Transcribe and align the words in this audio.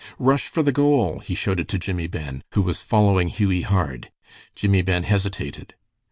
"Rush 0.17 0.47
for 0.47 0.63
the 0.63 0.71
goal!" 0.71 1.19
he 1.19 1.35
shouted 1.35 1.69
to 1.69 1.77
Jimmie 1.77 2.07
Ben, 2.07 2.41
who 2.53 2.63
was 2.63 2.81
following 2.81 3.27
Hughie 3.27 3.61
hard. 3.61 4.09
Jimmie 4.55 4.81
Ben 4.81 5.03
hesitated. 5.03 5.75